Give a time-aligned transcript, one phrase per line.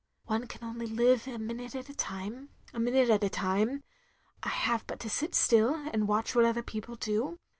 [0.25, 2.79] "One can only live a minute at a time— a.
[2.79, 3.83] minute at a time....
[4.41, 7.37] I have but to sit still and watch what other people do..